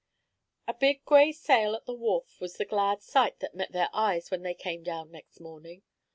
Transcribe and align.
A 0.67 0.73
big 0.73 1.05
gray 1.05 1.31
sail 1.31 1.75
at 1.75 1.85
the 1.85 1.93
wharf 1.93 2.39
was 2.41 2.55
the 2.57 2.65
glad 2.65 3.03
sight 3.03 3.39
that 3.39 3.53
met 3.53 3.71
their 3.71 3.91
eyes 3.93 4.31
when 4.31 4.41
they 4.41 4.55
came 4.55 4.81
down 4.81 5.11
next 5.11 5.39
morning. 5.39 5.83